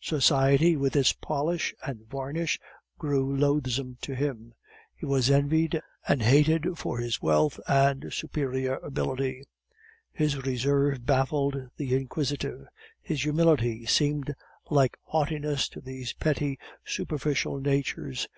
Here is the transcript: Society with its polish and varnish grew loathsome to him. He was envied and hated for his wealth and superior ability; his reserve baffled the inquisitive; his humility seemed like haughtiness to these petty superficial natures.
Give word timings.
Society 0.00 0.76
with 0.76 0.94
its 0.94 1.12
polish 1.12 1.74
and 1.84 2.06
varnish 2.08 2.56
grew 2.98 3.36
loathsome 3.36 3.98
to 4.02 4.14
him. 4.14 4.54
He 4.94 5.06
was 5.06 5.28
envied 5.28 5.80
and 6.06 6.22
hated 6.22 6.78
for 6.78 6.98
his 6.98 7.20
wealth 7.20 7.58
and 7.66 8.12
superior 8.12 8.76
ability; 8.76 9.42
his 10.12 10.36
reserve 10.46 11.04
baffled 11.04 11.56
the 11.76 11.96
inquisitive; 11.96 12.64
his 13.00 13.24
humility 13.24 13.84
seemed 13.84 14.32
like 14.70 14.96
haughtiness 15.02 15.68
to 15.70 15.80
these 15.80 16.12
petty 16.12 16.60
superficial 16.84 17.58
natures. 17.58 18.28